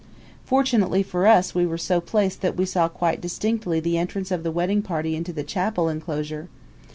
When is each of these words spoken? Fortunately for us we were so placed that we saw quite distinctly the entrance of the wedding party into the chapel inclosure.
Fortunately 0.45 1.03
for 1.03 1.27
us 1.27 1.53
we 1.53 1.63
were 1.63 1.77
so 1.77 2.01
placed 2.01 2.41
that 2.41 2.57
we 2.57 2.65
saw 2.65 2.87
quite 2.89 3.21
distinctly 3.21 3.79
the 3.79 3.99
entrance 3.99 4.31
of 4.31 4.41
the 4.41 4.49
wedding 4.51 4.81
party 4.81 5.15
into 5.15 5.31
the 5.31 5.43
chapel 5.43 5.89
inclosure. 5.89 6.49